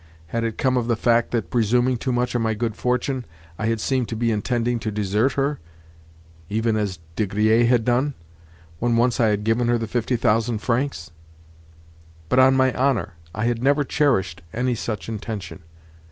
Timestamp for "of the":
0.77-0.95